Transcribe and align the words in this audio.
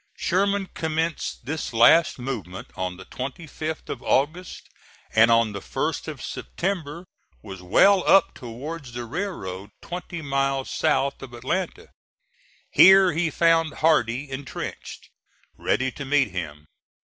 Sherman 0.17 0.65
commenced 0.73 1.45
this 1.45 1.73
last 1.73 2.17
movement 2.17 2.71
on 2.75 2.97
the 2.97 3.05
25th 3.05 3.87
of 3.87 4.01
August, 4.01 4.67
and 5.13 5.29
on 5.29 5.51
the 5.53 5.59
1st 5.59 6.07
of 6.07 6.23
September 6.23 7.05
was 7.43 7.61
well 7.61 8.03
up 8.09 8.33
towards 8.33 8.93
the 8.93 9.05
railroad 9.05 9.69
twenty 9.79 10.23
miles 10.23 10.71
south 10.71 11.21
of 11.21 11.33
Atlanta. 11.35 11.89
Here 12.71 13.11
he 13.11 13.29
found 13.29 13.73
Hardee 13.73 14.27
intrenched, 14.27 15.11
ready 15.55 15.91
to 15.91 16.03
meet 16.03 16.31
him. 16.31 16.65